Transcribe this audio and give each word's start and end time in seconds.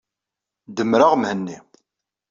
Demmreɣ 0.75 1.13
Mhenni. 1.17 1.57